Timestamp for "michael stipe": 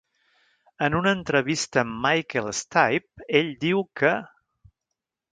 2.05-3.27